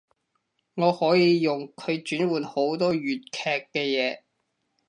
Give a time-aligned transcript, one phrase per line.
[0.73, 3.39] 我可以用佢轉換好多粵劇
[3.71, 4.21] 嘅嘢